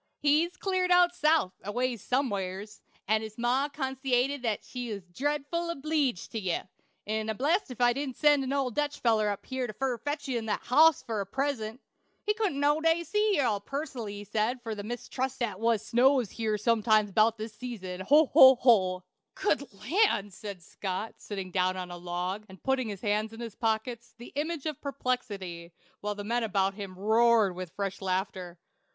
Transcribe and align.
"He's 0.17 0.57
cleared 0.57 0.89
out 0.89 1.13
South 1.15 1.53
aways 1.63 2.03
some'eres, 2.03 2.81
and 3.07 3.21
his 3.21 3.37
ma 3.37 3.69
consaited 3.69 4.43
she 4.63 4.91
was 4.91 5.03
dredful 5.05 5.69
obleeged 5.69 6.31
to 6.31 6.39
ye; 6.39 6.59
'n 7.05 7.29
I'm 7.29 7.37
blessed 7.37 7.69
if 7.69 7.77
she 7.79 7.93
didn't 7.93 8.15
send 8.17 8.43
an 8.43 8.51
old 8.51 8.73
Dutch 8.73 8.99
feller 8.99 9.29
up 9.29 9.45
here 9.45 9.69
fur 9.77 9.97
to 9.99 10.03
fetch 10.03 10.27
ye 10.27 10.39
that 10.39 10.61
hoss 10.63 11.03
fur 11.03 11.21
a 11.21 11.25
present. 11.27 11.81
He 12.25 12.33
couldn't 12.33 12.59
noways 12.59 12.83
wait 12.83 12.97
to 12.97 13.05
see 13.05 13.33
ye 13.35 13.41
pus'nally, 13.59 14.13
he 14.13 14.23
sed, 14.23 14.63
fur 14.63 14.73
he 14.75 14.81
mistrusted 14.81 15.47
the' 15.51 15.57
was 15.59 15.85
snows 15.85 16.31
here 16.31 16.57
sometimes 16.57 17.11
'bout 17.11 17.37
this 17.37 17.53
season. 17.53 17.99
Ho! 18.01 18.25
ho! 18.33 18.55
ho!" 18.55 19.03
"Good 19.35 19.71
land!" 19.71 20.33
said 20.33 20.63
Scott, 20.63 21.13
sitting 21.19 21.51
down 21.51 21.77
on 21.77 21.91
a 21.91 21.97
log, 21.97 22.43
and 22.49 22.63
putting 22.63 22.89
his 22.89 23.01
hands 23.01 23.33
in 23.33 23.39
his 23.39 23.53
pockets, 23.53 24.15
the 24.17 24.33
image 24.33 24.65
of 24.65 24.81
perplexity, 24.81 25.73
while 25.99 26.15
the 26.15 26.23
men 26.23 26.41
about 26.41 26.73
him 26.73 26.95
roared 26.97 27.53
with 27.53 27.75
fresh 27.75 28.01
laughter. 28.01 28.57